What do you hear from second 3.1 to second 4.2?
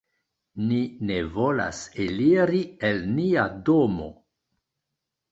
nia domo."